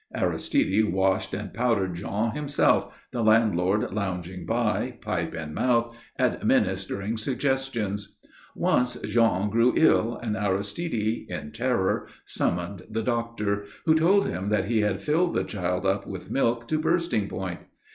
Aristide 0.15 0.91
washed 0.91 1.31
and 1.35 1.53
powdered 1.53 1.93
Jean 1.93 2.31
himself, 2.31 3.05
the 3.11 3.21
landlord 3.21 3.93
lounging 3.93 4.47
by, 4.47 4.97
pipe 4.99 5.35
in 5.35 5.53
mouth, 5.53 5.95
administering 6.17 7.17
suggestions. 7.17 8.15
Once 8.55 8.97
Jean 9.03 9.51
grew 9.51 9.75
ill, 9.77 10.17
and 10.17 10.35
Aristide 10.35 11.27
in 11.29 11.51
terror 11.51 12.07
summoned 12.25 12.81
the 12.89 13.03
doctor, 13.03 13.65
who 13.85 13.93
told 13.93 14.27
him 14.27 14.49
that 14.49 14.65
he 14.65 14.81
had 14.81 15.03
filled 15.03 15.35
the 15.35 15.43
child 15.43 15.85
up 15.85 16.07
with 16.07 16.31
milk 16.31 16.67
to 16.69 16.79
bursting 16.79 17.29
point. 17.29 17.59